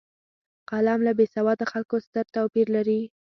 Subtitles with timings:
[0.69, 3.01] قلم له بېسواده خلکو ستر توپیر لري